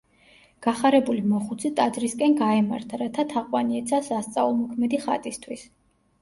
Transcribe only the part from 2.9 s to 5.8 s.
რათა თაყვანი ეცა სასწაულმოქმედი ხატისთვის.